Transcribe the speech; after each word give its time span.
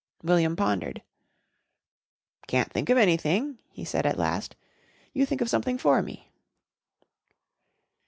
William 0.23 0.55
pondered. 0.55 1.03
"Can't 2.47 2.71
think 2.73 2.89
of 2.89 2.97
anything," 2.97 3.59
he 3.71 3.85
said 3.85 4.03
at 4.07 4.17
last. 4.17 4.55
"You 5.13 5.27
think 5.27 5.41
of 5.41 5.49
something 5.51 5.77
for 5.77 6.01
me." 6.01 6.27